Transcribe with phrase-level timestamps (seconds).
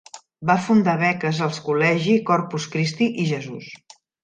[0.49, 3.71] Va fundar beques als Col·legi Corpus Christi i Jesus.